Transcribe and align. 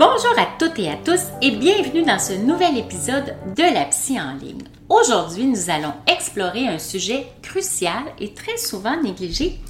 Bonjour 0.00 0.32
à 0.38 0.46
toutes 0.58 0.78
et 0.78 0.88
à 0.88 0.96
tous 0.96 1.20
et 1.42 1.50
bienvenue 1.50 2.02
dans 2.02 2.18
ce 2.18 2.32
nouvel 2.32 2.78
épisode 2.78 3.36
de 3.54 3.74
la 3.74 3.84
psy 3.84 4.18
en 4.18 4.32
ligne. 4.32 4.62
Aujourd'hui, 4.88 5.44
nous 5.44 5.68
allons 5.68 5.92
explorer 6.06 6.66
un 6.68 6.78
sujet 6.78 7.26
crucial 7.42 8.04
et 8.18 8.32
très 8.32 8.56
souvent 8.56 8.98
négligé, 9.02 9.60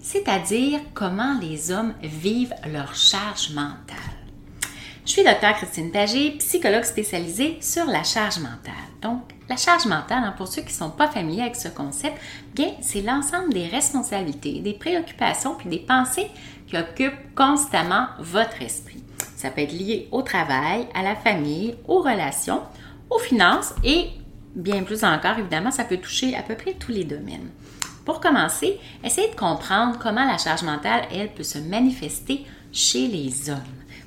c'est-à-dire 0.00 0.80
comment 0.94 1.38
les 1.40 1.70
hommes 1.70 1.94
vivent 2.02 2.56
leur 2.72 2.96
charge 2.96 3.50
mentale. 3.50 4.18
Je 5.06 5.12
suis 5.12 5.22
docteur 5.22 5.54
Christine 5.54 5.92
Pagé, 5.92 6.32
psychologue 6.38 6.82
spécialisée 6.82 7.58
sur 7.60 7.86
la 7.86 8.02
charge 8.02 8.40
mentale. 8.40 8.74
Donc, 9.00 9.22
la 9.48 9.56
charge 9.56 9.86
mentale, 9.86 10.24
hein, 10.24 10.34
pour 10.36 10.48
ceux 10.48 10.62
qui 10.62 10.72
ne 10.72 10.78
sont 10.78 10.90
pas 10.90 11.06
familiers 11.06 11.42
avec 11.42 11.54
ce 11.54 11.68
concept, 11.68 12.16
c'est 12.80 13.02
l'ensemble 13.02 13.54
des 13.54 13.68
responsabilités, 13.68 14.58
des 14.58 14.74
préoccupations 14.74 15.54
puis 15.54 15.68
des 15.68 15.78
pensées 15.78 16.32
qui 16.66 16.76
occupent 16.76 17.32
constamment 17.36 18.08
votre 18.18 18.60
esprit. 18.60 18.87
Ça 19.38 19.50
peut 19.50 19.60
être 19.60 19.72
lié 19.72 20.08
au 20.10 20.22
travail, 20.22 20.88
à 20.94 21.04
la 21.04 21.14
famille, 21.14 21.76
aux 21.86 22.00
relations, 22.00 22.60
aux 23.08 23.20
finances 23.20 23.72
et 23.84 24.08
bien 24.56 24.82
plus 24.82 25.04
encore, 25.04 25.38
évidemment, 25.38 25.70
ça 25.70 25.84
peut 25.84 25.98
toucher 25.98 26.34
à 26.34 26.42
peu 26.42 26.56
près 26.56 26.72
tous 26.72 26.90
les 26.90 27.04
domaines. 27.04 27.50
Pour 28.04 28.18
commencer, 28.18 28.80
essayez 29.04 29.30
de 29.30 29.36
comprendre 29.36 29.96
comment 30.02 30.24
la 30.24 30.38
charge 30.38 30.64
mentale, 30.64 31.02
elle, 31.14 31.32
peut 31.32 31.44
se 31.44 31.58
manifester 31.58 32.46
chez 32.72 33.06
les 33.06 33.48
hommes. 33.48 33.58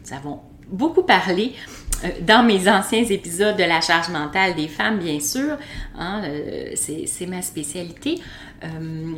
Nous 0.06 0.14
avons 0.14 0.42
beaucoup 0.68 1.04
parlé 1.04 1.54
euh, 2.04 2.10
dans 2.28 2.44
mes 2.44 2.70
anciens 2.70 3.06
épisodes 3.06 3.56
de 3.56 3.64
la 3.64 3.80
charge 3.80 4.10
mentale 4.10 4.54
des 4.56 4.68
femmes, 4.68 5.00
bien 5.00 5.22
sûr, 5.22 5.58
hein, 5.98 6.24
euh, 6.26 6.74
c'est 6.76 7.26
ma 7.26 7.42
spécialité. 7.42 8.20
Euh, 8.64 9.14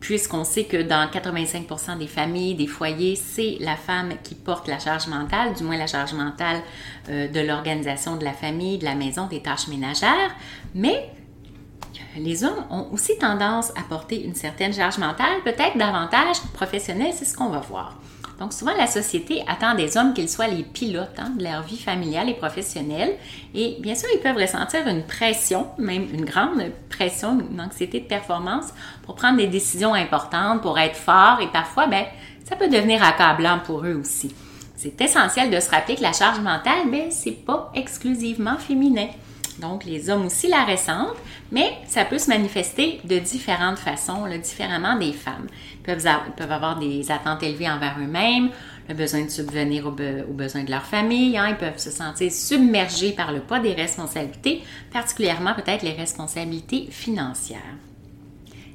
puisqu'on 0.00 0.42
sait 0.42 0.64
que 0.64 0.82
dans 0.82 1.08
85% 1.08 1.98
des 1.98 2.08
familles, 2.08 2.56
des 2.56 2.66
foyers, 2.66 3.14
c'est 3.14 3.56
la 3.60 3.76
femme 3.76 4.14
qui 4.24 4.34
porte 4.34 4.66
la 4.66 4.80
charge 4.80 5.06
mentale, 5.06 5.54
du 5.54 5.62
moins 5.62 5.76
la 5.76 5.86
charge 5.86 6.14
mentale 6.14 6.60
euh, 7.08 7.28
de 7.28 7.40
l'organisation 7.40 8.16
de 8.16 8.24
la 8.24 8.32
famille, 8.32 8.78
de 8.78 8.84
la 8.84 8.96
maison, 8.96 9.26
des 9.26 9.40
tâches 9.40 9.68
ménagères, 9.68 10.34
mais 10.74 11.10
les 12.16 12.44
hommes 12.44 12.64
ont 12.70 12.88
aussi 12.92 13.16
tendance 13.18 13.70
à 13.70 13.82
porter 13.88 14.24
une 14.24 14.34
certaine 14.34 14.72
charge 14.72 14.98
mentale, 14.98 15.42
peut-être 15.44 15.78
davantage 15.78 16.40
professionnelle, 16.52 17.12
c'est 17.14 17.24
ce 17.24 17.36
qu'on 17.36 17.48
va 17.48 17.60
voir. 17.60 17.96
Donc 18.38 18.52
souvent, 18.52 18.74
la 18.76 18.86
société 18.86 19.42
attend 19.46 19.74
des 19.74 19.96
hommes 19.96 20.14
qu'ils 20.14 20.28
soient 20.28 20.48
les 20.48 20.62
pilotes 20.62 21.18
hein, 21.18 21.30
de 21.38 21.44
leur 21.44 21.62
vie 21.62 21.78
familiale 21.78 22.28
et 22.28 22.34
professionnelle. 22.34 23.14
Et 23.54 23.76
bien 23.80 23.94
sûr, 23.94 24.08
ils 24.14 24.20
peuvent 24.20 24.36
ressentir 24.36 24.86
une 24.88 25.04
pression, 25.04 25.68
même 25.78 26.08
une 26.12 26.24
grande 26.24 26.62
pression, 26.88 27.38
une 27.50 27.60
anxiété 27.60 28.00
de 28.00 28.06
performance 28.06 28.66
pour 29.04 29.14
prendre 29.14 29.38
des 29.38 29.46
décisions 29.46 29.94
importantes, 29.94 30.62
pour 30.62 30.78
être 30.78 30.96
forts. 30.96 31.40
Et 31.40 31.48
parfois, 31.48 31.86
ben, 31.86 32.04
ça 32.44 32.56
peut 32.56 32.68
devenir 32.68 33.02
accablant 33.02 33.60
pour 33.64 33.84
eux 33.84 33.94
aussi. 33.94 34.34
C'est 34.76 35.00
essentiel 35.00 35.50
de 35.50 35.60
se 35.60 35.70
rappeler 35.70 35.94
que 35.94 36.02
la 36.02 36.12
charge 36.12 36.40
mentale, 36.40 36.90
ben, 36.90 37.10
c'est 37.10 37.44
pas 37.44 37.70
exclusivement 37.74 38.58
féminin. 38.58 39.08
Donc, 39.62 39.84
les 39.84 40.10
hommes 40.10 40.26
aussi 40.26 40.48
la 40.48 40.64
ressentent, 40.64 41.16
mais 41.52 41.72
ça 41.86 42.04
peut 42.04 42.18
se 42.18 42.28
manifester 42.28 43.00
de 43.04 43.18
différentes 43.18 43.78
façons, 43.78 44.26
différemment 44.42 44.98
des 44.98 45.12
femmes. 45.12 45.46
Ils 45.76 45.82
peuvent, 45.82 46.50
avoir 46.50 46.78
des 46.80 47.10
attentes 47.12 47.44
élevées 47.44 47.70
envers 47.70 47.96
eux-mêmes, 48.00 48.50
le 48.88 48.94
besoin 48.94 49.24
de 49.24 49.30
subvenir 49.30 49.86
aux, 49.86 49.92
besoins 49.92 50.64
de 50.64 50.70
leur 50.70 50.84
famille, 50.84 51.38
hein. 51.38 51.50
ils 51.50 51.56
peuvent 51.56 51.78
se 51.78 51.92
sentir 51.92 52.32
submergés 52.32 53.12
par 53.12 53.32
le 53.32 53.38
poids 53.38 53.60
des 53.60 53.72
responsabilités, 53.72 54.62
particulièrement 54.92 55.54
peut-être 55.54 55.82
les 55.82 55.92
responsabilités 55.92 56.88
financières. 56.90 57.60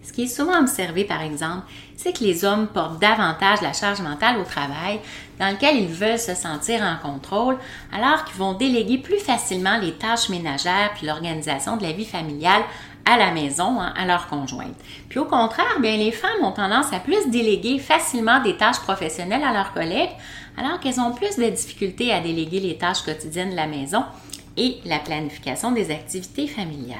Ce 0.07 0.13
qui 0.13 0.23
est 0.23 0.27
souvent 0.27 0.61
observé, 0.61 1.03
par 1.03 1.21
exemple, 1.21 1.65
c'est 1.97 2.17
que 2.17 2.23
les 2.23 2.45
hommes 2.45 2.67
portent 2.67 2.97
davantage 2.97 3.61
la 3.61 3.73
charge 3.73 3.99
mentale 3.99 4.37
au 4.37 4.45
travail 4.45 5.01
dans 5.37 5.49
lequel 5.51 5.75
ils 5.75 5.89
veulent 5.89 6.17
se 6.17 6.33
sentir 6.33 6.81
en 6.81 6.95
contrôle, 6.95 7.57
alors 7.93 8.23
qu'ils 8.23 8.37
vont 8.37 8.53
déléguer 8.53 8.99
plus 8.99 9.19
facilement 9.19 9.77
les 9.77 9.91
tâches 9.95 10.29
ménagères 10.29 10.91
puis 10.95 11.05
l'organisation 11.05 11.75
de 11.75 11.83
la 11.83 11.91
vie 11.91 12.05
familiale 12.05 12.61
à 13.03 13.17
la 13.17 13.31
maison, 13.31 13.81
hein, 13.81 13.93
à 13.97 14.05
leur 14.05 14.27
conjointe. 14.27 14.77
Puis 15.09 15.19
au 15.19 15.25
contraire, 15.25 15.81
bien, 15.81 15.97
les 15.97 16.13
femmes 16.13 16.41
ont 16.41 16.53
tendance 16.53 16.93
à 16.93 16.99
plus 16.99 17.29
déléguer 17.29 17.77
facilement 17.77 18.41
des 18.41 18.55
tâches 18.55 18.79
professionnelles 18.79 19.43
à 19.43 19.51
leurs 19.51 19.73
collègues, 19.73 20.15
alors 20.57 20.79
qu'elles 20.79 21.01
ont 21.01 21.11
plus 21.11 21.35
de 21.35 21.49
difficultés 21.49 22.13
à 22.13 22.21
déléguer 22.21 22.61
les 22.61 22.77
tâches 22.77 23.01
quotidiennes 23.03 23.51
de 23.51 23.57
la 23.57 23.67
maison 23.67 24.05
et 24.55 24.77
la 24.85 24.99
planification 24.99 25.73
des 25.73 25.91
activités 25.91 26.47
familiales. 26.47 26.97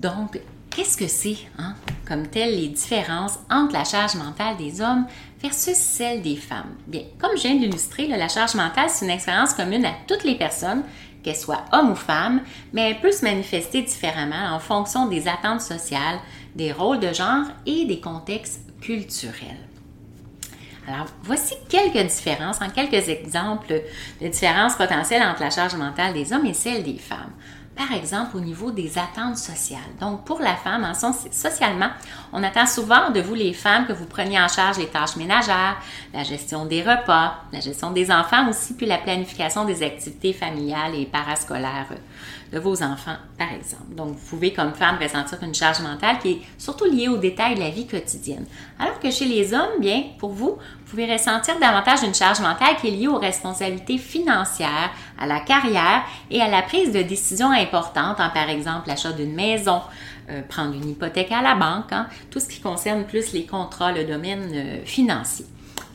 Donc, 0.00 0.38
qu'est-ce 0.76 0.98
que 0.98 1.08
c'est, 1.08 1.38
hein, 1.58 1.74
comme 2.06 2.28
telles 2.28 2.54
les 2.54 2.68
différences 2.68 3.38
entre 3.50 3.72
la 3.72 3.84
charge 3.84 4.14
mentale 4.14 4.58
des 4.58 4.82
hommes 4.82 5.06
versus 5.40 5.74
celle 5.74 6.20
des 6.20 6.36
femmes? 6.36 6.76
Bien, 6.86 7.00
comme 7.18 7.34
je 7.34 7.42
viens 7.42 7.56
d'illustrer, 7.56 8.06
la 8.08 8.28
charge 8.28 8.54
mentale, 8.54 8.90
c'est 8.90 9.06
une 9.06 9.10
expérience 9.10 9.54
commune 9.54 9.86
à 9.86 9.94
toutes 10.06 10.24
les 10.24 10.34
personnes, 10.34 10.82
qu'elles 11.24 11.34
soient 11.34 11.64
hommes 11.72 11.92
ou 11.92 11.96
femmes, 11.96 12.42
mais 12.74 12.90
elle 12.90 13.00
peut 13.00 13.10
se 13.10 13.24
manifester 13.24 13.82
différemment 13.82 14.54
en 14.54 14.58
fonction 14.58 15.06
des 15.06 15.26
attentes 15.26 15.62
sociales, 15.62 16.18
des 16.54 16.72
rôles 16.72 17.00
de 17.00 17.12
genre 17.12 17.46
et 17.64 17.86
des 17.86 17.98
contextes 17.98 18.60
culturels. 18.82 19.56
Alors, 20.86 21.06
voici 21.22 21.54
quelques 21.68 22.06
différences, 22.06 22.60
en 22.60 22.68
quelques 22.68 23.08
exemples 23.08 23.82
de 24.20 24.28
différences 24.28 24.76
potentielles 24.76 25.22
entre 25.22 25.40
la 25.40 25.50
charge 25.50 25.74
mentale 25.74 26.12
des 26.12 26.32
hommes 26.32 26.46
et 26.46 26.54
celle 26.54 26.84
des 26.84 26.98
femmes 26.98 27.32
par 27.76 27.92
exemple 27.92 28.36
au 28.38 28.40
niveau 28.40 28.70
des 28.70 28.98
attentes 28.98 29.36
sociales. 29.36 29.80
Donc, 30.00 30.24
pour 30.24 30.40
la 30.40 30.56
femme, 30.56 30.82
en 30.82 30.94
socialement, 30.94 31.90
on 32.32 32.42
attend 32.42 32.66
souvent 32.66 33.10
de 33.10 33.20
vous, 33.20 33.34
les 33.34 33.52
femmes, 33.52 33.86
que 33.86 33.92
vous 33.92 34.06
preniez 34.06 34.40
en 34.40 34.48
charge 34.48 34.78
les 34.78 34.86
tâches 34.86 35.16
ménagères, 35.16 35.76
la 36.14 36.22
gestion 36.22 36.64
des 36.64 36.82
repas, 36.82 37.34
la 37.52 37.60
gestion 37.60 37.90
des 37.90 38.10
enfants 38.10 38.48
aussi, 38.48 38.74
puis 38.74 38.86
la 38.86 38.98
planification 38.98 39.64
des 39.64 39.82
activités 39.82 40.32
familiales 40.32 40.94
et 40.94 41.04
parascolaires 41.04 41.88
de 42.52 42.58
vos 42.58 42.82
enfants, 42.82 43.16
par 43.36 43.52
exemple. 43.52 43.94
Donc, 43.94 44.16
vous 44.16 44.26
pouvez, 44.30 44.52
comme 44.52 44.72
femme, 44.72 44.98
ressentir 45.00 45.42
une 45.42 45.54
charge 45.54 45.80
mentale 45.80 46.18
qui 46.20 46.30
est 46.30 46.42
surtout 46.56 46.86
liée 46.86 47.08
aux 47.08 47.18
détails 47.18 47.56
de 47.56 47.60
la 47.60 47.70
vie 47.70 47.86
quotidienne. 47.86 48.46
Alors 48.78 49.00
que 49.00 49.10
chez 49.10 49.26
les 49.26 49.52
hommes, 49.52 49.80
bien, 49.80 50.04
pour 50.18 50.30
vous, 50.30 50.56
vous 50.86 50.90
pouvez 50.90 51.12
ressentir 51.12 51.58
davantage 51.58 52.04
une 52.04 52.14
charge 52.14 52.38
mentale 52.38 52.76
qui 52.80 52.86
est 52.86 52.90
liée 52.92 53.08
aux 53.08 53.18
responsabilités 53.18 53.98
financières, 53.98 54.92
à 55.18 55.26
la 55.26 55.40
carrière 55.40 56.04
et 56.30 56.40
à 56.40 56.48
la 56.48 56.62
prise 56.62 56.92
de 56.92 57.02
décisions 57.02 57.50
importantes, 57.50 58.20
en, 58.20 58.30
par 58.30 58.48
exemple 58.48 58.86
l'achat 58.86 59.10
d'une 59.10 59.34
maison, 59.34 59.80
euh, 60.30 60.42
prendre 60.48 60.74
une 60.74 60.88
hypothèque 60.88 61.32
à 61.32 61.42
la 61.42 61.56
banque, 61.56 61.92
hein, 61.92 62.06
tout 62.30 62.38
ce 62.38 62.46
qui 62.46 62.60
concerne 62.60 63.04
plus 63.04 63.32
les 63.32 63.46
contrats, 63.46 63.90
le 63.90 64.04
domaine 64.04 64.48
euh, 64.54 64.84
financier. 64.84 65.46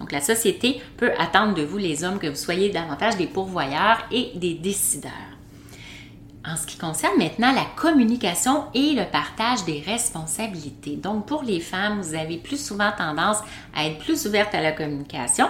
Donc, 0.02 0.12
la 0.12 0.20
société 0.20 0.82
peut 0.98 1.12
attendre 1.18 1.54
de 1.54 1.62
vous, 1.62 1.78
les 1.78 2.04
hommes, 2.04 2.20
que 2.20 2.28
vous 2.28 2.36
soyez 2.36 2.70
davantage 2.70 3.16
des 3.16 3.28
pourvoyeurs 3.28 4.06
et 4.12 4.32
des 4.36 4.56
décideurs. 4.56 5.12
En 6.46 6.56
ce 6.56 6.66
qui 6.66 6.78
concerne 6.78 7.18
maintenant 7.18 7.52
la 7.52 7.66
communication 7.76 8.66
et 8.74 8.94
le 8.94 9.06
partage 9.06 9.64
des 9.66 9.82
responsabilités. 9.86 10.96
Donc, 10.96 11.28
pour 11.28 11.44
les 11.44 11.60
femmes, 11.60 12.02
vous 12.02 12.16
avez 12.16 12.38
plus 12.38 12.64
souvent 12.64 12.92
tendance 12.98 13.38
à 13.76 13.86
être 13.86 14.00
plus 14.00 14.26
ouverte 14.26 14.56
à 14.56 14.62
la 14.62 14.72
communication. 14.72 15.48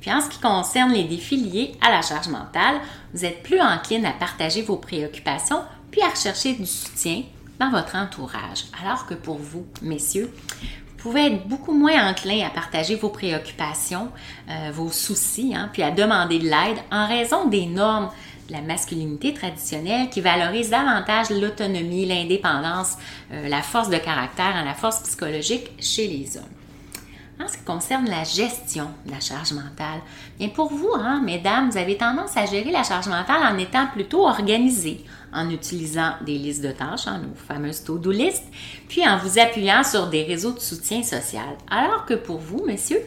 Puis, 0.00 0.12
en 0.12 0.20
ce 0.20 0.28
qui 0.28 0.40
concerne 0.40 0.92
les 0.92 1.04
défis 1.04 1.38
liés 1.38 1.72
à 1.80 1.90
la 1.90 2.02
charge 2.02 2.28
mentale, 2.28 2.76
vous 3.14 3.24
êtes 3.24 3.42
plus 3.42 3.60
encline 3.60 4.04
à 4.04 4.12
partager 4.12 4.62
vos 4.62 4.76
préoccupations 4.76 5.62
puis 5.90 6.02
à 6.02 6.10
rechercher 6.10 6.54
du 6.54 6.66
soutien 6.66 7.22
dans 7.60 7.70
votre 7.70 7.94
entourage. 7.94 8.64
Alors 8.82 9.06
que 9.06 9.14
pour 9.14 9.38
vous, 9.38 9.64
messieurs, 9.80 10.34
vous 10.60 11.10
pouvez 11.10 11.26
être 11.26 11.46
beaucoup 11.46 11.72
moins 11.72 12.10
enclin 12.10 12.44
à 12.44 12.50
partager 12.50 12.96
vos 12.96 13.10
préoccupations, 13.10 14.08
euh, 14.50 14.70
vos 14.72 14.90
soucis, 14.90 15.54
hein, 15.54 15.70
puis 15.72 15.82
à 15.82 15.90
demander 15.90 16.38
de 16.38 16.44
l'aide 16.44 16.78
en 16.90 17.06
raison 17.06 17.46
des 17.46 17.66
normes 17.66 18.10
la 18.50 18.60
masculinité 18.60 19.32
traditionnelle 19.32 20.10
qui 20.10 20.20
valorise 20.20 20.70
davantage 20.70 21.30
l'autonomie, 21.30 22.06
l'indépendance, 22.06 22.96
euh, 23.32 23.48
la 23.48 23.62
force 23.62 23.88
de 23.88 23.96
caractère, 23.96 24.56
hein, 24.56 24.64
la 24.64 24.74
force 24.74 25.00
psychologique 25.00 25.70
chez 25.80 26.06
les 26.06 26.36
hommes. 26.36 26.44
En 27.42 27.48
ce 27.48 27.56
qui 27.56 27.64
concerne 27.64 28.08
la 28.08 28.22
gestion 28.22 28.90
de 29.04 29.10
la 29.10 29.18
charge 29.18 29.52
mentale, 29.52 30.00
bien 30.38 30.48
pour 30.50 30.72
vous, 30.72 30.92
hein, 30.94 31.20
mesdames, 31.24 31.68
vous 31.68 31.76
avez 31.76 31.96
tendance 31.96 32.36
à 32.36 32.46
gérer 32.46 32.70
la 32.70 32.84
charge 32.84 33.08
mentale 33.08 33.42
en 33.42 33.58
étant 33.58 33.88
plutôt 33.88 34.24
organisée, 34.24 35.04
en 35.32 35.50
utilisant 35.50 36.12
des 36.24 36.38
listes 36.38 36.62
de 36.62 36.70
tâches, 36.70 37.08
hein, 37.08 37.20
nos 37.26 37.34
fameuses 37.34 37.82
to-do 37.82 38.12
list, 38.12 38.44
puis 38.88 39.06
en 39.06 39.18
vous 39.18 39.40
appuyant 39.40 39.82
sur 39.82 40.06
des 40.06 40.22
réseaux 40.22 40.52
de 40.52 40.60
soutien 40.60 41.02
social. 41.02 41.56
Alors 41.68 42.06
que 42.06 42.14
pour 42.14 42.38
vous, 42.38 42.64
messieurs, 42.64 43.02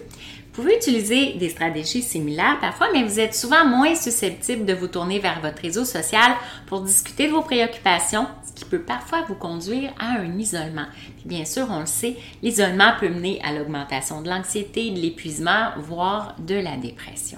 pouvez 0.58 0.76
utiliser 0.76 1.34
des 1.34 1.50
stratégies 1.50 2.02
similaires 2.02 2.58
parfois, 2.60 2.88
mais 2.92 3.04
vous 3.04 3.20
êtes 3.20 3.36
souvent 3.36 3.64
moins 3.64 3.94
susceptible 3.94 4.66
de 4.66 4.74
vous 4.74 4.88
tourner 4.88 5.20
vers 5.20 5.40
votre 5.40 5.62
réseau 5.62 5.86
social 5.86 6.34
pour 6.66 6.82
discuter 6.82 7.28
de 7.28 7.34
vos 7.34 7.44
préoccupations, 7.44 8.26
ce 8.44 8.54
qui 8.54 8.66
peut 8.66 8.82
parfois 8.82 9.22
vous 9.28 9.36
conduire 9.36 9.94
à 10.00 10.20
un 10.20 10.38
isolement. 10.40 10.88
bien 11.26 11.46
sûr, 11.46 11.68
on 11.70 11.82
le 11.82 11.86
sait, 11.86 12.18
l'isolement 12.42 12.94
peut 13.00 13.10
mener 13.10 13.40
à 13.44 13.54
l'augmentation 13.54 14.24
de 14.24 14.30
l'anxiété, 14.30 14.90
de 14.90 15.00
l'épuisement, 15.00 15.74
voire 15.78 16.36
de 16.40 16.56
la 16.56 16.76
dépression. 16.76 17.38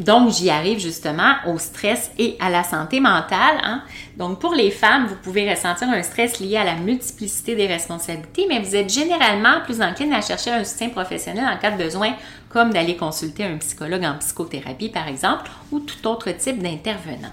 Donc, 0.00 0.32
j'y 0.32 0.48
arrive 0.48 0.78
justement 0.78 1.34
au 1.46 1.58
stress 1.58 2.10
et 2.18 2.36
à 2.40 2.48
la 2.48 2.64
santé 2.64 3.00
mentale. 3.00 3.58
Hein. 3.62 3.82
Donc, 4.16 4.40
pour 4.40 4.54
les 4.54 4.70
femmes, 4.70 5.06
vous 5.06 5.14
pouvez 5.14 5.48
ressentir 5.48 5.88
un 5.90 6.02
stress 6.02 6.40
lié 6.40 6.56
à 6.56 6.64
la 6.64 6.74
multiplicité 6.74 7.54
des 7.54 7.66
responsabilités, 7.66 8.46
mais 8.48 8.60
vous 8.60 8.74
êtes 8.74 8.88
généralement 8.88 9.60
plus 9.62 9.82
encline 9.82 10.14
à 10.14 10.22
chercher 10.22 10.52
un 10.52 10.64
soutien 10.64 10.88
professionnel 10.88 11.44
en 11.44 11.58
cas 11.58 11.70
de 11.70 11.82
besoin, 11.82 12.14
comme 12.48 12.72
d'aller 12.72 12.96
consulter 12.96 13.44
un 13.44 13.58
psychologue 13.58 14.04
en 14.04 14.16
psychothérapie, 14.18 14.88
par 14.88 15.06
exemple, 15.06 15.50
ou 15.70 15.80
tout 15.80 16.08
autre 16.08 16.30
type 16.30 16.62
d'intervenant. 16.62 17.32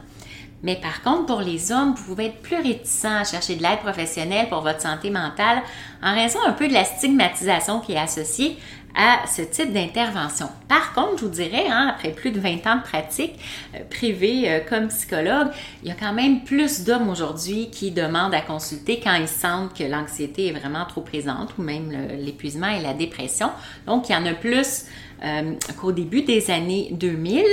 Mais 0.64 0.76
par 0.76 1.04
contre, 1.04 1.28
pour 1.28 1.42
les 1.42 1.72
hommes, 1.72 1.94
vous 1.96 2.04
pouvez 2.04 2.26
être 2.28 2.42
plus 2.42 2.58
réticent 2.58 3.06
à 3.06 3.24
chercher 3.24 3.56
de 3.56 3.64
l'aide 3.64 3.80
professionnelle 3.80 4.50
pour 4.50 4.62
votre 4.62 4.82
santé 4.82 5.12
mentale 5.12 5.62
en 6.02 6.16
raison 6.16 6.40
un 6.46 6.52
peu 6.52 6.68
de 6.68 6.74
la 6.74 6.84
stigmatisation 6.84 7.80
qui 7.80 7.94
est 7.94 8.00
associée 8.00 8.58
à 8.96 9.28
ce 9.28 9.44
type 9.44 9.72
d'intervention. 9.72 10.50
Par 10.68 10.94
contre, 10.94 11.20
je 11.20 11.26
vous 11.26 11.32
dirais, 11.32 11.66
hein, 11.70 11.94
après 11.94 12.12
plus 12.12 12.32
de 12.32 12.40
20 12.40 12.66
ans 12.68 12.78
de 12.78 12.82
pratique 12.82 13.34
euh, 13.76 13.80
privée 13.90 14.50
euh, 14.50 14.60
comme 14.68 14.88
psychologue, 14.88 15.50
il 15.84 15.90
y 15.90 15.92
a 15.92 15.96
quand 15.96 16.14
même 16.14 16.44
plus 16.44 16.84
d'hommes 16.84 17.10
aujourd'hui 17.10 17.70
qui 17.70 17.92
demandent 17.92 18.34
à 18.34 18.42
consulter 18.42 19.00
quand 19.00 19.14
ils 19.14 19.28
sentent 19.28 19.78
que 19.78 19.84
l'anxiété 19.84 20.48
est 20.48 20.60
vraiment 20.60 20.86
trop 20.86 21.02
présente 21.02 21.58
ou 21.58 21.62
même 21.62 21.92
l'épuisement 22.20 22.70
et 22.70 22.82
la 22.82 22.94
dépression. 22.94 23.52
Donc, 23.86 24.10
il 24.10 24.14
y 24.14 24.16
en 24.16 24.26
a 24.26 24.34
plus 24.34 24.86
euh, 25.24 25.54
qu'au 25.80 25.92
début 25.92 26.24
des 26.24 26.50
années 26.50 26.90
2000. 26.92 27.44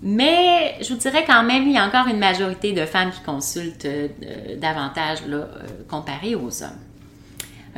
Mais 0.00 0.76
je 0.80 0.94
vous 0.94 1.00
dirais 1.00 1.24
quand 1.26 1.42
même, 1.42 1.64
il 1.64 1.72
y 1.72 1.78
a 1.78 1.84
encore 1.84 2.06
une 2.06 2.20
majorité 2.20 2.72
de 2.72 2.86
femmes 2.86 3.10
qui 3.10 3.20
consultent 3.22 3.88
davantage 4.56 5.18
comparé 5.88 6.36
aux 6.36 6.62
hommes. 6.62 6.87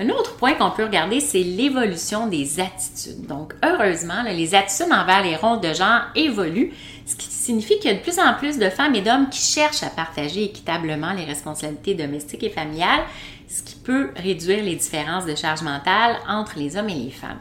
Un 0.01 0.09
autre 0.09 0.37
point 0.37 0.55
qu'on 0.55 0.71
peut 0.71 0.85
regarder, 0.85 1.21
c'est 1.21 1.43
l'évolution 1.43 2.27
des 2.27 2.59
attitudes. 2.59 3.27
Donc, 3.27 3.53
heureusement, 3.63 4.23
les 4.23 4.55
attitudes 4.55 4.91
envers 4.91 5.23
les 5.23 5.37
rôles 5.37 5.61
de 5.61 5.75
genre 5.75 6.05
évoluent, 6.15 6.73
ce 7.05 7.15
qui 7.17 7.27
signifie 7.27 7.79
qu'il 7.79 7.91
y 7.91 7.95
a 7.95 7.99
de 7.99 8.03
plus 8.03 8.19
en 8.19 8.33
plus 8.33 8.57
de 8.57 8.71
femmes 8.71 8.95
et 8.95 9.03
d'hommes 9.03 9.29
qui 9.29 9.43
cherchent 9.43 9.83
à 9.83 9.91
partager 9.91 10.45
équitablement 10.45 11.13
les 11.13 11.27
responsabilités 11.27 11.95
domestiques 11.95 12.43
et 12.45 12.49
familiales, 12.49 13.03
ce 13.47 13.63
qui 13.63 13.75
peut 13.75 14.13
réduire 14.17 14.65
les 14.65 14.77
différences 14.77 15.27
de 15.27 15.35
charge 15.35 15.61
mentale 15.61 16.17
entre 16.27 16.59
les 16.59 16.79
hommes 16.79 16.89
et 16.89 16.95
les 16.95 17.11
femmes. 17.11 17.41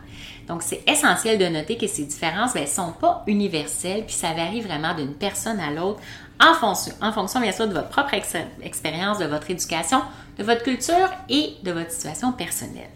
Donc, 0.49 0.61
c'est 0.61 0.83
essentiel 0.85 1.37
de 1.37 1.45
noter 1.45 1.77
que 1.77 1.87
ces 1.87 2.03
différences 2.03 2.55
ne 2.55 2.59
ben, 2.59 2.67
sont 2.67 2.91
pas 2.91 3.23
universelles, 3.27 4.03
puis 4.05 4.15
ça 4.15 4.33
varie 4.33 4.59
vraiment 4.59 4.93
d'une 4.95 5.13
personne 5.13 5.61
à 5.61 5.71
l'autre 5.71 6.01
en 6.41 6.53
fonction, 6.55 6.93
en 7.01 7.11
fonction 7.13 7.39
bien 7.39 7.51
sûr 7.51 7.67
de 7.67 7.73
votre 7.73 7.89
propre 7.89 8.15
expérience, 8.63 9.19
de 9.19 9.25
votre 9.25 9.49
éducation, 9.49 10.01
de 10.39 10.43
votre 10.45 10.63
culture 10.63 11.09
et 11.27 11.53
de 11.63 11.71
votre 11.71 11.91
situation 11.91 12.31
personnelle. 12.31 12.89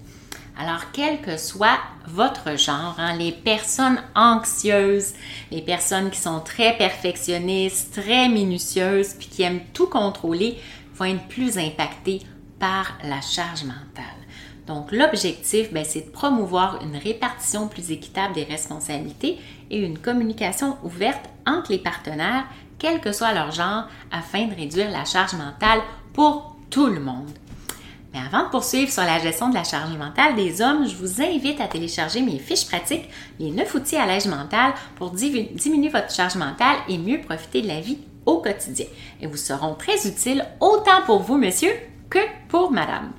Alors, 0.57 0.91
quel 0.93 1.19
que 1.19 1.35
soit 1.35 1.77
votre 2.07 2.57
genre, 2.57 2.95
hein, 2.97 3.15
les 3.17 3.31
personnes 3.31 4.01
anxieuses, 4.15 5.13
les 5.51 5.61
personnes 5.61 6.09
qui 6.09 6.19
sont 6.19 6.39
très 6.39 6.77
perfectionnistes, 6.77 7.99
très 8.01 8.29
minutieuses, 8.29 9.15
puis 9.15 9.27
qui 9.27 9.43
aiment 9.43 9.63
tout 9.73 9.87
contrôler, 9.87 10.57
vont 10.95 11.05
être 11.05 11.27
plus 11.27 11.57
impactées 11.57 12.21
par 12.59 12.97
la 13.03 13.19
charge 13.19 13.63
mentale. 13.63 14.05
Donc, 14.67 14.91
l'objectif, 14.91 15.73
ben, 15.73 15.83
c'est 15.83 16.05
de 16.05 16.11
promouvoir 16.11 16.79
une 16.81 16.95
répartition 16.95 17.67
plus 17.67 17.91
équitable 17.91 18.35
des 18.35 18.43
responsabilités 18.43 19.37
et 19.69 19.79
une 19.79 19.97
communication 19.97 20.77
ouverte 20.83 21.25
entre 21.45 21.71
les 21.71 21.79
partenaires 21.79 22.45
quel 22.79 22.99
que 22.99 23.13
soit 23.13 23.33
leur 23.33 23.51
genre, 23.51 23.87
afin 24.11 24.45
de 24.45 24.55
réduire 24.55 24.91
la 24.91 25.05
charge 25.05 25.33
mentale 25.35 25.79
pour 26.13 26.52
tout 26.73 26.87
le 26.87 26.99
monde. 26.99 27.29
Mais 28.13 28.19
avant 28.19 28.45
de 28.45 28.49
poursuivre 28.49 28.91
sur 28.91 29.03
la 29.03 29.19
gestion 29.19 29.49
de 29.49 29.53
la 29.53 29.63
charge 29.63 29.95
mentale 29.95 30.35
des 30.35 30.59
hommes, 30.59 30.87
je 30.87 30.95
vous 30.95 31.21
invite 31.21 31.61
à 31.61 31.67
télécharger 31.67 32.21
mes 32.21 32.39
fiches 32.39 32.67
pratiques, 32.67 33.09
les 33.39 33.51
9 33.51 33.75
outils 33.75 33.95
à 33.95 34.07
l'âge 34.07 34.25
mental 34.25 34.73
pour 34.95 35.11
diminuer 35.11 35.89
votre 35.89 36.11
charge 36.11 36.35
mentale 36.35 36.77
et 36.89 36.97
mieux 36.97 37.21
profiter 37.21 37.61
de 37.61 37.67
la 37.67 37.79
vie 37.79 37.99
au 38.25 38.39
quotidien. 38.39 38.87
Et 39.21 39.27
vous 39.27 39.37
seront 39.37 39.75
très 39.75 40.07
utiles 40.07 40.45
autant 40.59 41.03
pour 41.05 41.21
vous, 41.21 41.37
monsieur, 41.37 41.71
que 42.09 42.19
pour 42.49 42.71
madame. 42.71 43.11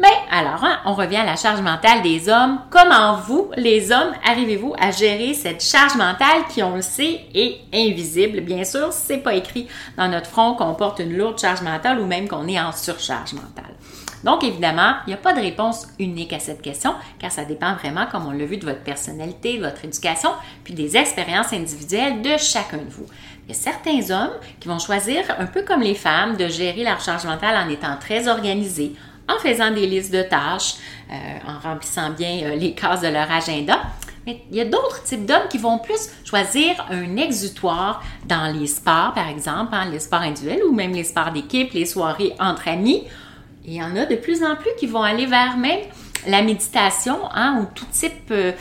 Mais 0.00 0.08
alors, 0.30 0.64
hein, 0.64 0.78
on 0.86 0.94
revient 0.94 1.18
à 1.18 1.26
la 1.26 1.36
charge 1.36 1.60
mentale 1.60 2.00
des 2.00 2.30
hommes. 2.30 2.60
Comment 2.70 3.16
vous, 3.16 3.50
les 3.56 3.92
hommes, 3.92 4.14
arrivez-vous 4.24 4.74
à 4.80 4.92
gérer 4.92 5.34
cette 5.34 5.62
charge 5.62 5.94
mentale 5.94 6.44
qui, 6.48 6.62
on 6.62 6.76
le 6.76 6.82
sait, 6.82 7.20
est 7.34 7.58
invisible? 7.74 8.40
Bien 8.40 8.64
sûr, 8.64 8.94
c'est 8.94 9.18
pas 9.18 9.34
écrit 9.34 9.68
dans 9.98 10.08
notre 10.08 10.30
front 10.30 10.54
qu'on 10.54 10.72
porte 10.72 11.00
une 11.00 11.16
lourde 11.16 11.38
charge 11.38 11.60
mentale 11.60 12.00
ou 12.00 12.06
même 12.06 12.28
qu'on 12.28 12.48
est 12.48 12.58
en 12.58 12.72
surcharge 12.72 13.34
mentale. 13.34 13.74
Donc, 14.24 14.42
évidemment, 14.42 14.94
il 15.06 15.10
n'y 15.10 15.14
a 15.14 15.18
pas 15.18 15.34
de 15.34 15.40
réponse 15.40 15.86
unique 15.98 16.32
à 16.32 16.38
cette 16.38 16.62
question, 16.62 16.94
car 17.18 17.30
ça 17.30 17.44
dépend 17.44 17.74
vraiment, 17.74 18.06
comme 18.10 18.26
on 18.26 18.32
l'a 18.32 18.44
vu, 18.44 18.56
de 18.56 18.66
votre 18.66 18.82
personnalité, 18.82 19.58
de 19.58 19.64
votre 19.64 19.84
éducation, 19.84 20.30
puis 20.64 20.72
des 20.74 20.96
expériences 20.96 21.52
individuelles 21.52 22.22
de 22.22 22.36
chacun 22.38 22.78
de 22.78 22.90
vous. 22.90 23.06
Il 23.46 23.54
y 23.54 23.58
a 23.58 23.60
certains 23.60 24.14
hommes 24.14 24.36
qui 24.60 24.68
vont 24.68 24.78
choisir, 24.78 25.24
un 25.38 25.46
peu 25.46 25.62
comme 25.62 25.80
les 25.80 25.94
femmes, 25.94 26.36
de 26.36 26.48
gérer 26.48 26.84
leur 26.84 27.00
charge 27.00 27.24
mentale 27.24 27.56
en 27.56 27.68
étant 27.70 27.96
très 27.98 28.28
organisés, 28.28 28.94
en 29.30 29.38
faisant 29.38 29.70
des 29.70 29.86
listes 29.86 30.12
de 30.12 30.22
tâches, 30.22 30.74
euh, 31.10 31.14
en 31.46 31.58
remplissant 31.58 32.10
bien 32.10 32.42
euh, 32.44 32.56
les 32.56 32.74
cases 32.74 33.00
de 33.00 33.08
leur 33.08 33.30
agenda. 33.30 33.80
Mais 34.26 34.42
il 34.50 34.56
y 34.56 34.60
a 34.60 34.64
d'autres 34.64 35.02
types 35.02 35.24
d'hommes 35.24 35.48
qui 35.48 35.58
vont 35.58 35.78
plus 35.78 36.10
choisir 36.24 36.86
un 36.90 37.16
exutoire 37.16 38.02
dans 38.26 38.54
les 38.54 38.66
sports, 38.66 39.12
par 39.14 39.28
exemple, 39.28 39.70
hein, 39.72 39.88
les 39.90 40.00
sports 40.00 40.20
individuels 40.20 40.62
ou 40.64 40.72
même 40.72 40.92
les 40.92 41.04
sports 41.04 41.32
d'équipe, 41.32 41.72
les 41.72 41.86
soirées 41.86 42.34
entre 42.38 42.68
amis. 42.68 43.04
il 43.64 43.74
y 43.74 43.82
en 43.82 43.96
a 43.96 44.04
de 44.04 44.16
plus 44.16 44.42
en 44.42 44.56
plus 44.56 44.70
qui 44.78 44.86
vont 44.86 45.02
aller 45.02 45.26
vers 45.26 45.56
même 45.56 45.80
la 46.26 46.42
méditation 46.42 47.18
hein, 47.32 47.62
ou 47.62 47.74
tout 47.74 47.86
type 47.90 48.30
euh, 48.30 48.52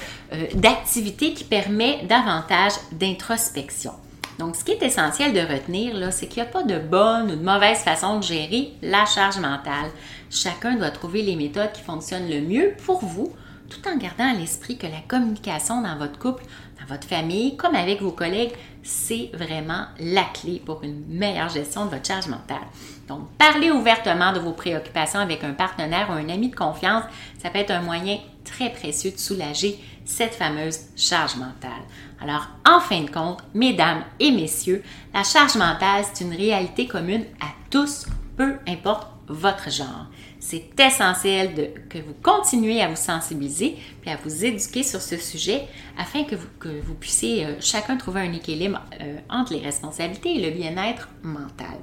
d'activité 0.53 1.33
qui 1.33 1.43
permet 1.43 2.05
davantage 2.07 2.73
d'introspection. 2.93 3.91
Donc, 4.39 4.55
ce 4.55 4.63
qui 4.63 4.72
est 4.72 4.81
essentiel 4.81 5.34
de 5.34 5.41
retenir, 5.41 5.93
là, 5.93 6.12
c'est 6.12 6.27
qu'il 6.27 6.41
n'y 6.41 6.48
a 6.48 6.51
pas 6.51 6.63
de 6.63 6.79
bonne 6.79 7.29
ou 7.29 7.36
de 7.36 7.43
mauvaise 7.43 7.79
façon 7.79 8.19
de 8.19 8.24
gérer 8.24 8.72
la 8.81 9.05
charge 9.05 9.38
mentale. 9.38 9.91
Chacun 10.31 10.75
doit 10.75 10.91
trouver 10.91 11.22
les 11.22 11.36
méthodes 11.36 11.74
qui 11.74 11.81
fonctionnent 11.81 12.29
le 12.29 12.39
mieux 12.39 12.74
pour 12.86 13.03
vous, 13.03 13.34
tout 13.69 13.86
en 13.86 13.98
gardant 13.98 14.31
à 14.31 14.34
l'esprit 14.34 14.77
que 14.77 14.88
la 14.88 15.01
communication 15.05 15.81
dans 15.81 15.98
votre 15.98 16.17
couple, 16.17 16.46
dans 16.79 16.88
votre 16.88 17.05
famille, 17.05 17.58
comme 17.58 17.75
avec 17.75 18.01
vos 18.01 18.13
collègues, 18.13 18.53
c'est 18.81 19.29
vraiment 19.34 19.88
la 20.00 20.24
clé 20.24 20.62
pour 20.65 20.84
une 20.84 21.03
meilleure 21.10 21.50
gestion 21.50 21.84
de 21.84 21.89
votre 21.89 22.08
charge 22.08 22.27
mentale. 22.27 22.67
Donc, 23.10 23.29
parler 23.38 23.72
ouvertement 23.72 24.31
de 24.31 24.39
vos 24.39 24.53
préoccupations 24.53 25.19
avec 25.19 25.43
un 25.43 25.51
partenaire 25.51 26.08
ou 26.10 26.13
un 26.13 26.29
ami 26.29 26.48
de 26.48 26.55
confiance, 26.55 27.03
ça 27.39 27.50
peut 27.50 27.60
être 27.60 27.72
un 27.72 27.81
moyen 27.81 28.19
très 28.46 28.69
précieux 28.69 29.12
de 29.12 29.17
soulager 29.17 29.77
cette 30.05 30.34
fameuse 30.34 30.79
charge 30.96 31.36
mentale. 31.36 31.84
Alors, 32.21 32.47
en 32.67 32.79
fin 32.79 33.01
de 33.01 33.09
compte, 33.09 33.39
mesdames 33.53 34.03
et 34.19 34.31
messieurs, 34.31 34.83
la 35.13 35.23
charge 35.23 35.55
mentale, 35.55 36.03
c'est 36.13 36.23
une 36.23 36.33
réalité 36.33 36.88
commune 36.88 37.25
à 37.39 37.47
tous 37.69 38.05
peu 38.35 38.55
importe 38.67 39.07
votre 39.27 39.69
genre. 39.69 40.07
C'est 40.39 40.79
essentiel 40.79 41.73
que 41.89 41.97
vous 41.99 42.15
continuez 42.23 42.81
à 42.81 42.88
vous 42.88 42.95
sensibiliser 42.95 43.77
puis 44.01 44.09
à 44.09 44.15
vous 44.15 44.45
éduquer 44.45 44.81
sur 44.81 45.01
ce 45.01 45.17
sujet 45.17 45.67
afin 45.97 46.23
que 46.23 46.35
vous, 46.35 46.95
puissiez 46.95 47.45
euh, 47.45 47.55
chacun 47.59 47.97
trouver 47.97 48.21
un 48.21 48.33
équilibre 48.33 48.79
euh, 49.01 49.19
entre 49.29 49.53
les 49.53 49.59
responsabilités 49.59 50.35
et 50.35 50.49
le 50.49 50.57
bien-être 50.57 51.09
mental. 51.21 51.77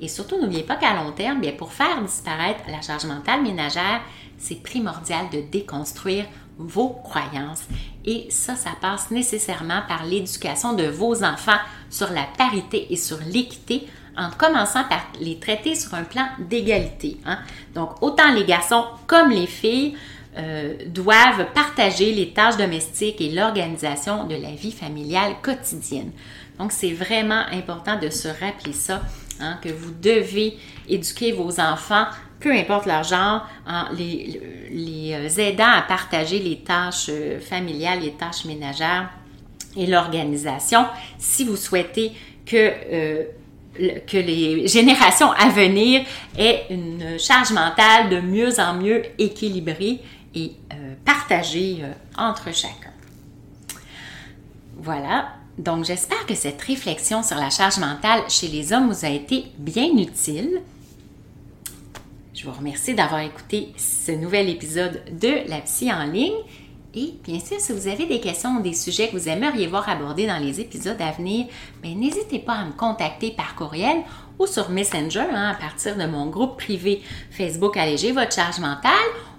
Et 0.00 0.08
surtout, 0.08 0.40
n'oubliez 0.40 0.62
pas 0.62 0.76
qu'à 0.76 0.94
long 0.94 1.12
terme, 1.12 1.42
pour 1.58 1.72
faire 1.72 2.00
disparaître 2.02 2.62
la 2.68 2.80
charge 2.80 3.04
mentale 3.04 3.42
ménagère, 3.42 4.00
c'est 4.38 4.62
primordial 4.62 5.28
de 5.30 5.40
déconstruire 5.40 6.24
vos 6.56 6.90
croyances. 6.90 7.64
Et 8.04 8.26
ça, 8.30 8.56
ça 8.56 8.70
passe 8.80 9.10
nécessairement 9.10 9.82
par 9.86 10.04
l'éducation 10.04 10.72
de 10.72 10.84
vos 10.84 11.22
enfants 11.22 11.58
sur 11.90 12.10
la 12.10 12.24
parité 12.38 12.86
et 12.90 12.96
sur 12.96 13.18
l'équité 13.26 13.86
en 14.16 14.30
commençant 14.30 14.84
par 14.84 15.06
les 15.20 15.38
traiter 15.38 15.74
sur 15.74 15.94
un 15.94 16.04
plan 16.04 16.26
d'égalité. 16.38 17.18
Hein. 17.24 17.38
Donc, 17.74 18.02
autant 18.02 18.32
les 18.32 18.44
garçons 18.44 18.84
comme 19.06 19.30
les 19.30 19.46
filles 19.46 19.96
euh, 20.36 20.74
doivent 20.86 21.46
partager 21.54 22.12
les 22.12 22.30
tâches 22.30 22.56
domestiques 22.56 23.20
et 23.20 23.30
l'organisation 23.30 24.24
de 24.24 24.36
la 24.36 24.52
vie 24.52 24.72
familiale 24.72 25.34
quotidienne. 25.42 26.12
Donc, 26.58 26.72
c'est 26.72 26.92
vraiment 26.92 27.44
important 27.52 27.98
de 27.98 28.10
se 28.10 28.28
rappeler 28.28 28.72
ça, 28.72 29.02
hein, 29.40 29.58
que 29.62 29.70
vous 29.70 29.92
devez 29.92 30.58
éduquer 30.88 31.32
vos 31.32 31.60
enfants, 31.60 32.06
peu 32.40 32.52
importe 32.52 32.86
leur 32.86 33.04
genre, 33.04 33.46
en 33.66 33.92
les, 33.92 34.40
euh, 35.12 35.28
aidant 35.38 35.70
à 35.70 35.82
partager 35.82 36.38
les 36.38 36.58
tâches 36.58 37.06
euh, 37.10 37.38
familiales, 37.38 38.00
les 38.00 38.12
tâches 38.12 38.44
ménagères 38.46 39.10
et 39.76 39.86
l'organisation. 39.86 40.86
Si 41.18 41.44
vous 41.44 41.56
souhaitez 41.56 42.12
que 42.46 43.28
que 44.06 44.16
les 44.16 44.66
générations 44.66 45.30
à 45.32 45.48
venir 45.48 46.04
aient 46.36 46.66
une 46.70 47.18
charge 47.18 47.52
mentale 47.52 48.10
de 48.10 48.20
mieux 48.20 48.58
en 48.58 48.74
mieux 48.74 49.02
équilibrée 49.18 50.00
et 50.34 50.52
euh, 50.72 50.94
partagée 51.04 51.78
euh, 51.82 51.92
entre 52.16 52.54
chacun. 52.54 52.92
Voilà, 54.76 55.34
donc 55.58 55.84
j'espère 55.84 56.24
que 56.26 56.34
cette 56.34 56.60
réflexion 56.62 57.22
sur 57.22 57.36
la 57.36 57.50
charge 57.50 57.78
mentale 57.78 58.22
chez 58.28 58.48
les 58.48 58.72
hommes 58.72 58.90
vous 58.90 59.04
a 59.04 59.08
été 59.10 59.46
bien 59.58 59.90
utile. 59.96 60.60
Je 62.40 62.46
vous 62.46 62.56
remercie 62.56 62.94
d'avoir 62.94 63.20
écouté 63.20 63.68
ce 63.76 64.12
nouvel 64.12 64.48
épisode 64.48 65.02
de 65.12 65.46
La 65.46 65.60
Psy 65.60 65.92
en 65.92 66.04
ligne 66.04 66.32
et 66.94 67.12
bien 67.22 67.38
sûr, 67.38 67.60
si 67.60 67.70
vous 67.74 67.86
avez 67.86 68.06
des 68.06 68.18
questions 68.18 68.56
ou 68.56 68.62
des 68.62 68.72
sujets 68.72 69.08
que 69.08 69.18
vous 69.18 69.28
aimeriez 69.28 69.66
voir 69.66 69.86
abordés 69.90 70.26
dans 70.26 70.38
les 70.38 70.58
épisodes 70.58 70.96
à 71.02 71.10
venir, 71.10 71.48
ben, 71.82 71.94
n'hésitez 71.98 72.38
pas 72.38 72.54
à 72.54 72.64
me 72.64 72.72
contacter 72.72 73.32
par 73.32 73.54
courriel 73.56 73.98
ou 74.38 74.46
sur 74.46 74.70
Messenger 74.70 75.26
hein, 75.30 75.50
à 75.50 75.54
partir 75.54 75.98
de 75.98 76.06
mon 76.06 76.30
groupe 76.30 76.56
privé 76.56 77.02
Facebook 77.30 77.76
Alléger 77.76 78.12
votre 78.12 78.32
charge 78.32 78.58
mentale 78.58 78.90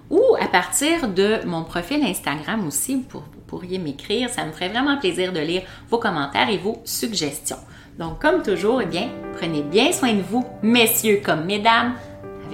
ou 0.08 0.22
à 0.40 0.46
partir 0.46 1.08
de 1.08 1.44
mon 1.44 1.64
profil 1.64 2.04
Instagram 2.04 2.64
aussi, 2.68 3.04
vous 3.10 3.24
pourriez 3.48 3.78
m'écrire. 3.78 4.30
Ça 4.30 4.44
me 4.44 4.52
ferait 4.52 4.68
vraiment 4.68 4.96
plaisir 4.98 5.32
de 5.32 5.40
lire 5.40 5.62
vos 5.90 5.98
commentaires 5.98 6.50
et 6.50 6.58
vos 6.58 6.80
suggestions. 6.84 7.58
Donc, 7.98 8.20
comme 8.20 8.42
toujours, 8.42 8.80
eh 8.80 8.86
bien, 8.86 9.08
prenez 9.36 9.62
bien 9.62 9.92
soin 9.92 10.14
de 10.14 10.22
vous, 10.22 10.44
messieurs 10.62 11.20
comme 11.22 11.44
mesdames, 11.44 11.94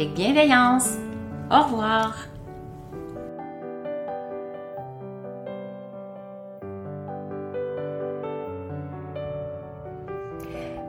bienveillance. 0.06 0.96
Au 1.50 1.62
revoir. 1.62 2.14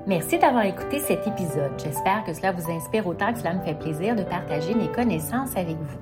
Merci 0.06 0.40
d'avoir 0.40 0.66
écouté 0.66 1.00
cet 1.00 1.28
épisode. 1.28 1.72
J'espère 1.78 2.24
que 2.24 2.34
cela 2.34 2.52
vous 2.52 2.72
inspire 2.72 3.06
autant 3.06 3.32
que 3.32 3.40
cela 3.40 3.54
me 3.54 3.62
fait 3.62 3.78
plaisir 3.78 4.16
de 4.16 4.24
partager 4.24 4.74
mes 4.74 4.88
connaissances 4.88 5.56
avec 5.56 5.78
vous. 5.78 6.00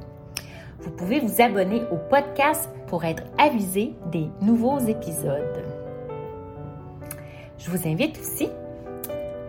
Vous 0.79 0.91
pouvez 0.91 1.19
vous 1.19 1.41
abonner 1.41 1.81
au 1.91 1.97
podcast 2.09 2.69
pour 2.87 3.03
être 3.03 3.23
avisé 3.37 3.93
des 4.11 4.29
nouveaux 4.41 4.79
épisodes. 4.79 5.61
Je 7.57 7.69
vous 7.69 7.85
invite 7.85 8.17
aussi 8.17 8.47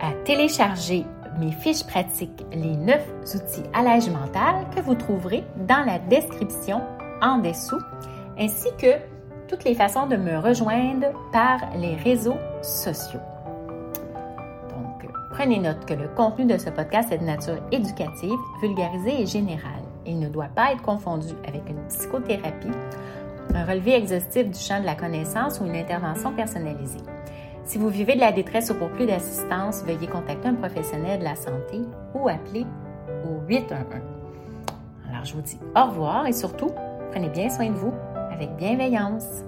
à 0.01 0.11
télécharger 0.25 1.05
mes 1.39 1.51
fiches 1.51 1.85
pratiques, 1.85 2.45
les 2.51 2.75
9 2.75 3.01
outils 3.35 3.63
à 3.73 3.81
l'âge 3.81 4.09
mental 4.09 4.65
que 4.75 4.81
vous 4.81 4.95
trouverez 4.95 5.43
dans 5.67 5.85
la 5.85 5.99
description 5.99 6.81
en 7.21 7.37
dessous, 7.37 7.79
ainsi 8.37 8.67
que 8.77 8.95
toutes 9.47 9.63
les 9.63 9.73
façons 9.73 10.05
de 10.05 10.15
me 10.15 10.37
rejoindre 10.37 11.07
par 11.31 11.59
les 11.77 11.95
réseaux 11.95 12.37
sociaux. 12.61 13.19
Prenez 15.31 15.59
note 15.59 15.85
que 15.85 15.93
le 15.93 16.09
contenu 16.09 16.45
de 16.45 16.57
ce 16.57 16.69
podcast 16.69 17.11
est 17.13 17.19
de 17.19 17.23
nature 17.23 17.57
éducative, 17.71 18.37
vulgarisée 18.61 19.21
et 19.21 19.25
générale. 19.25 19.83
Il 20.05 20.19
ne 20.19 20.27
doit 20.27 20.49
pas 20.53 20.73
être 20.73 20.81
confondu 20.81 21.29
avec 21.47 21.61
une 21.69 21.81
psychothérapie, 21.87 22.67
un 23.53 23.65
relevé 23.65 23.95
exhaustif 23.95 24.49
du 24.49 24.59
champ 24.59 24.81
de 24.81 24.85
la 24.85 24.95
connaissance 24.95 25.61
ou 25.61 25.65
une 25.65 25.77
intervention 25.77 26.33
personnalisée. 26.33 26.99
Si 27.69 27.77
vous 27.77 27.89
vivez 27.89 28.15
de 28.15 28.19
la 28.19 28.31
détresse 28.31 28.71
ou 28.71 28.73
pour 28.73 28.89
plus 28.89 29.05
d'assistance, 29.05 29.83
veuillez 29.83 30.07
contacter 30.07 30.47
un 30.47 30.55
professionnel 30.55 31.19
de 31.19 31.23
la 31.23 31.35
santé 31.35 31.81
ou 32.15 32.27
appeler 32.27 32.65
au 33.23 33.47
811. 33.47 34.01
Alors 35.07 35.23
je 35.23 35.35
vous 35.35 35.41
dis 35.41 35.59
au 35.75 35.85
revoir 35.85 36.25
et 36.25 36.33
surtout, 36.33 36.71
prenez 37.11 37.29
bien 37.29 37.47
soin 37.51 37.69
de 37.69 37.75
vous 37.75 37.93
avec 38.31 38.55
bienveillance. 38.55 39.43